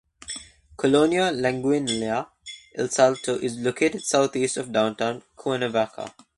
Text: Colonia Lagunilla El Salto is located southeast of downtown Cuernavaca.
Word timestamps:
Colonia 0.75 1.31
Lagunilla 1.31 2.27
El 2.75 2.89
Salto 2.89 3.35
is 3.35 3.57
located 3.59 4.01
southeast 4.01 4.57
of 4.57 4.71
downtown 4.71 5.21
Cuernavaca. 5.35 6.11